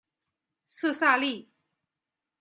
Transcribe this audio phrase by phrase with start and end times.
[0.65, 1.47] 色萨利。